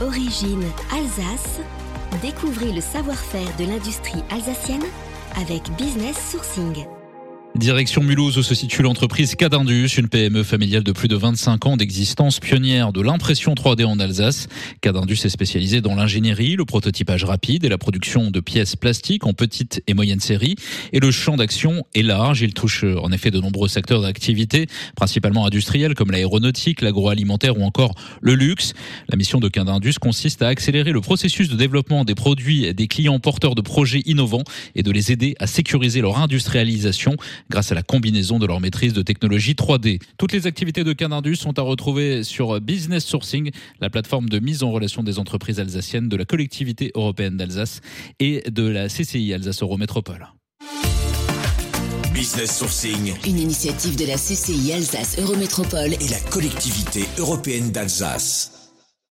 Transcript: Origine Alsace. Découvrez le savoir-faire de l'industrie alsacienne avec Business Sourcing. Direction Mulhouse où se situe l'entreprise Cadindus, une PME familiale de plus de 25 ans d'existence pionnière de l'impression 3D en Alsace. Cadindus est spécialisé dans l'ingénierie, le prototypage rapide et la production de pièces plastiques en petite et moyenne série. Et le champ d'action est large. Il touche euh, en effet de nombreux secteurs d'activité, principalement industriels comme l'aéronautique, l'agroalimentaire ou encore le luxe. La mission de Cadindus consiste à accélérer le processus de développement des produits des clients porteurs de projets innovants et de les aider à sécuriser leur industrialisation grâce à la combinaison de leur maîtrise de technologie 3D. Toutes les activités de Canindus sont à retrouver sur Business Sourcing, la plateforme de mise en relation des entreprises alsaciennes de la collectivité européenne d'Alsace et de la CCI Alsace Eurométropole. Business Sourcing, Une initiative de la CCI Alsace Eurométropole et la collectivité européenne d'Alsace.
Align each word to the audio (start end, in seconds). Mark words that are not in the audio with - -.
Origine 0.00 0.64
Alsace. 0.92 1.60
Découvrez 2.22 2.72
le 2.72 2.80
savoir-faire 2.80 3.54
de 3.58 3.64
l'industrie 3.64 4.24
alsacienne 4.30 4.84
avec 5.36 5.70
Business 5.76 6.16
Sourcing. 6.30 6.86
Direction 7.56 8.02
Mulhouse 8.02 8.38
où 8.38 8.42
se 8.42 8.54
situe 8.54 8.82
l'entreprise 8.82 9.34
Cadindus, 9.34 9.88
une 9.98 10.08
PME 10.08 10.44
familiale 10.44 10.84
de 10.84 10.92
plus 10.92 11.08
de 11.08 11.16
25 11.16 11.66
ans 11.66 11.76
d'existence 11.76 12.38
pionnière 12.38 12.92
de 12.92 13.02
l'impression 13.02 13.54
3D 13.54 13.84
en 13.84 13.98
Alsace. 13.98 14.46
Cadindus 14.80 15.18
est 15.24 15.28
spécialisé 15.28 15.80
dans 15.80 15.96
l'ingénierie, 15.96 16.54
le 16.54 16.64
prototypage 16.64 17.24
rapide 17.24 17.64
et 17.64 17.68
la 17.68 17.76
production 17.76 18.30
de 18.30 18.40
pièces 18.40 18.76
plastiques 18.76 19.26
en 19.26 19.32
petite 19.32 19.82
et 19.88 19.94
moyenne 19.94 20.20
série. 20.20 20.54
Et 20.92 21.00
le 21.00 21.10
champ 21.10 21.36
d'action 21.36 21.84
est 21.94 22.02
large. 22.02 22.40
Il 22.40 22.54
touche 22.54 22.84
euh, 22.84 22.98
en 23.02 23.10
effet 23.10 23.32
de 23.32 23.40
nombreux 23.40 23.68
secteurs 23.68 24.00
d'activité, 24.00 24.66
principalement 24.94 25.44
industriels 25.44 25.94
comme 25.94 26.12
l'aéronautique, 26.12 26.80
l'agroalimentaire 26.80 27.58
ou 27.58 27.64
encore 27.64 27.94
le 28.22 28.36
luxe. 28.36 28.74
La 29.08 29.16
mission 29.16 29.40
de 29.40 29.48
Cadindus 29.48 29.94
consiste 30.00 30.40
à 30.42 30.48
accélérer 30.48 30.92
le 30.92 31.00
processus 31.00 31.48
de 31.48 31.56
développement 31.56 32.04
des 32.04 32.14
produits 32.14 32.72
des 32.72 32.86
clients 32.86 33.18
porteurs 33.18 33.56
de 33.56 33.60
projets 33.60 34.02
innovants 34.06 34.44
et 34.76 34.84
de 34.84 34.90
les 34.92 35.10
aider 35.10 35.34
à 35.40 35.48
sécuriser 35.48 36.00
leur 36.00 36.18
industrialisation 36.18 37.16
grâce 37.48 37.72
à 37.72 37.74
la 37.74 37.82
combinaison 37.82 38.38
de 38.38 38.46
leur 38.46 38.60
maîtrise 38.60 38.92
de 38.92 39.02
technologie 39.02 39.54
3D. 39.54 40.00
Toutes 40.18 40.32
les 40.32 40.46
activités 40.46 40.84
de 40.84 40.92
Canindus 40.92 41.36
sont 41.36 41.58
à 41.58 41.62
retrouver 41.62 42.24
sur 42.24 42.60
Business 42.60 43.04
Sourcing, 43.04 43.50
la 43.80 43.90
plateforme 43.90 44.28
de 44.28 44.38
mise 44.38 44.62
en 44.62 44.70
relation 44.70 45.02
des 45.02 45.18
entreprises 45.18 45.60
alsaciennes 45.60 46.08
de 46.08 46.16
la 46.16 46.24
collectivité 46.24 46.90
européenne 46.94 47.36
d'Alsace 47.36 47.80
et 48.18 48.42
de 48.50 48.66
la 48.66 48.88
CCI 48.88 49.32
Alsace 49.34 49.62
Eurométropole. 49.62 50.28
Business 52.12 52.58
Sourcing, 52.58 53.14
Une 53.26 53.38
initiative 53.38 53.96
de 53.96 54.04
la 54.04 54.16
CCI 54.16 54.72
Alsace 54.74 55.18
Eurométropole 55.18 55.94
et 55.94 56.08
la 56.10 56.20
collectivité 56.30 57.04
européenne 57.18 57.70
d'Alsace. 57.70 58.59